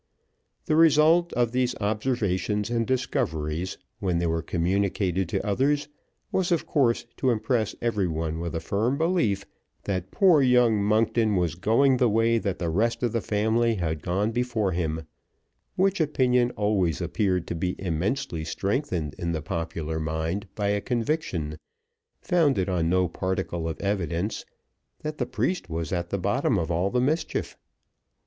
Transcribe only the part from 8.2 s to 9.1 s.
with a firm